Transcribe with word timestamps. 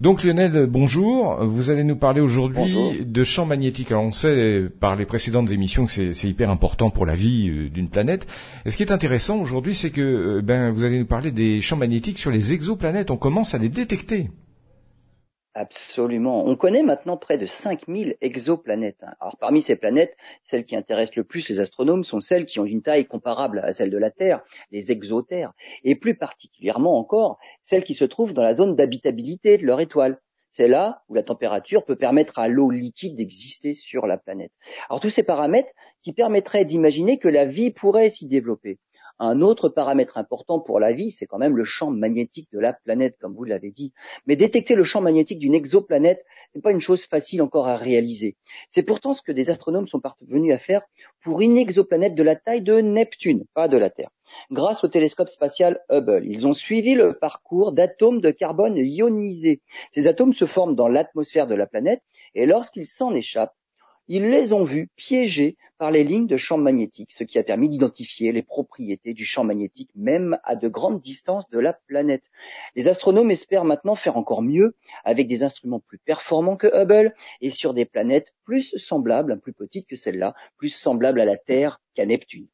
Donc 0.00 0.24
Lionel, 0.24 0.64
bonjour. 0.64 1.44
Vous 1.44 1.70
allez 1.70 1.84
nous 1.84 1.94
parler 1.94 2.22
aujourd'hui 2.22 3.04
de 3.04 3.22
champs 3.22 3.44
magnétiques. 3.44 3.92
Alors 3.92 4.04
on 4.04 4.12
sait 4.12 4.64
par 4.80 4.96
les 4.96 5.04
précédentes 5.04 5.50
émissions 5.50 5.84
que 5.84 6.12
c'est 6.12 6.26
hyper 6.28 6.48
important 6.48 6.88
pour 6.88 7.04
la 7.04 7.14
vie 7.14 7.50
euh, 7.50 7.68
d'une 7.68 7.90
planète. 7.90 8.26
Et 8.64 8.70
ce 8.70 8.78
qui 8.78 8.82
est 8.82 8.92
intéressant 8.92 9.38
aujourd'hui, 9.38 9.74
c'est 9.74 9.90
que 9.90 10.00
euh, 10.00 10.40
ben, 10.42 10.70
vous 10.70 10.84
allez 10.84 10.98
nous 10.98 11.06
parler 11.06 11.32
des 11.32 11.60
champs 11.60 11.76
magnétiques 11.76 12.18
sur 12.18 12.30
les 12.30 12.54
exoplanètes. 12.54 13.10
On 13.10 13.18
commence 13.18 13.52
à 13.52 13.58
les 13.58 13.68
détecter. 13.68 14.30
Absolument. 15.54 16.46
On 16.46 16.54
connaît 16.54 16.84
maintenant 16.84 17.16
près 17.16 17.36
de 17.36 17.44
5000 17.44 18.16
exoplanètes. 18.20 19.02
Hein. 19.02 19.14
Alors 19.20 19.36
parmi 19.36 19.60
ces 19.60 19.74
planètes, 19.74 20.16
celles 20.44 20.62
qui 20.62 20.76
intéressent 20.76 21.16
le 21.16 21.24
plus 21.24 21.48
les 21.48 21.58
astronomes 21.58 22.04
sont 22.04 22.20
celles 22.20 22.46
qui 22.46 22.60
ont 22.60 22.64
une 22.64 22.82
taille 22.82 23.04
comparable 23.04 23.58
à 23.58 23.72
celle 23.72 23.90
de 23.90 23.98
la 23.98 24.12
Terre, 24.12 24.42
les 24.70 24.92
exotères, 24.92 25.52
et 25.82 25.96
plus 25.96 26.14
particulièrement 26.14 26.96
encore 26.96 27.38
celles 27.62 27.84
qui 27.84 27.94
se 27.94 28.04
trouvent 28.04 28.32
dans 28.32 28.42
la 28.42 28.54
zone 28.54 28.76
d'habitabilité 28.76 29.58
de 29.58 29.66
leur 29.66 29.80
étoile. 29.80 30.18
C'est 30.50 30.68
là 30.68 31.02
où 31.08 31.14
la 31.14 31.22
température 31.22 31.84
peut 31.84 31.96
permettre 31.96 32.38
à 32.38 32.48
l'eau 32.48 32.70
liquide 32.70 33.16
d'exister 33.16 33.74
sur 33.74 34.06
la 34.06 34.18
planète. 34.18 34.52
Alors 34.88 35.00
tous 35.00 35.10
ces 35.10 35.22
paramètres 35.22 35.72
qui 36.02 36.12
permettraient 36.12 36.64
d'imaginer 36.64 37.18
que 37.18 37.28
la 37.28 37.46
vie 37.46 37.70
pourrait 37.70 38.10
s'y 38.10 38.26
développer. 38.26 38.78
Un 39.22 39.42
autre 39.42 39.68
paramètre 39.68 40.16
important 40.16 40.60
pour 40.60 40.80
la 40.80 40.94
vie, 40.94 41.10
c'est 41.10 41.26
quand 41.26 41.36
même 41.36 41.54
le 41.54 41.64
champ 41.64 41.90
magnétique 41.90 42.48
de 42.52 42.58
la 42.58 42.72
planète, 42.72 43.18
comme 43.20 43.34
vous 43.34 43.44
l'avez 43.44 43.70
dit. 43.70 43.92
Mais 44.26 44.34
détecter 44.34 44.74
le 44.74 44.82
champ 44.82 45.02
magnétique 45.02 45.38
d'une 45.38 45.54
exoplanète 45.54 46.24
n'est 46.54 46.62
pas 46.62 46.72
une 46.72 46.80
chose 46.80 47.04
facile 47.04 47.42
encore 47.42 47.68
à 47.68 47.76
réaliser. 47.76 48.38
C'est 48.70 48.82
pourtant 48.82 49.12
ce 49.12 49.20
que 49.20 49.30
des 49.30 49.50
astronomes 49.50 49.88
sont 49.88 50.00
parvenus 50.00 50.54
à 50.54 50.58
faire 50.58 50.80
pour 51.22 51.42
une 51.42 51.58
exoplanète 51.58 52.14
de 52.14 52.22
la 52.22 52.34
taille 52.34 52.62
de 52.62 52.80
Neptune, 52.80 53.44
pas 53.52 53.68
de 53.68 53.76
la 53.76 53.90
Terre. 53.90 54.10
Grâce 54.50 54.84
au 54.84 54.88
télescope 54.88 55.28
spatial 55.28 55.80
Hubble, 55.90 56.26
ils 56.26 56.46
ont 56.46 56.52
suivi 56.52 56.94
le 56.94 57.14
parcours 57.14 57.72
d'atomes 57.72 58.20
de 58.20 58.30
carbone 58.30 58.76
ionisés. 58.76 59.60
Ces 59.92 60.06
atomes 60.06 60.34
se 60.34 60.46
forment 60.46 60.74
dans 60.74 60.88
l'atmosphère 60.88 61.46
de 61.46 61.54
la 61.54 61.66
planète 61.66 62.02
et 62.34 62.46
lorsqu'ils 62.46 62.86
s'en 62.86 63.14
échappent, 63.14 63.54
ils 64.12 64.28
les 64.28 64.52
ont 64.52 64.64
vus 64.64 64.90
piégés 64.96 65.56
par 65.78 65.92
les 65.92 66.02
lignes 66.02 66.26
de 66.26 66.36
champ 66.36 66.58
magnétique, 66.58 67.12
ce 67.12 67.22
qui 67.22 67.38
a 67.38 67.44
permis 67.44 67.68
d'identifier 67.68 68.32
les 68.32 68.42
propriétés 68.42 69.14
du 69.14 69.24
champ 69.24 69.44
magnétique 69.44 69.92
même 69.94 70.36
à 70.42 70.56
de 70.56 70.66
grandes 70.66 71.00
distances 71.00 71.48
de 71.48 71.60
la 71.60 71.74
planète. 71.74 72.24
Les 72.74 72.88
astronomes 72.88 73.30
espèrent 73.30 73.64
maintenant 73.64 73.94
faire 73.94 74.16
encore 74.16 74.42
mieux 74.42 74.74
avec 75.04 75.28
des 75.28 75.44
instruments 75.44 75.78
plus 75.78 75.98
performants 75.98 76.56
que 76.56 76.66
Hubble 76.66 77.14
et 77.40 77.50
sur 77.50 77.72
des 77.72 77.84
planètes 77.84 78.34
plus 78.44 78.76
semblables, 78.76 79.38
plus 79.38 79.52
petites 79.52 79.86
que 79.86 79.94
celle-là, 79.94 80.34
plus 80.56 80.70
semblables 80.70 81.20
à 81.20 81.24
la 81.24 81.36
Terre 81.36 81.80
qu'à 81.94 82.04
Neptune. 82.04 82.48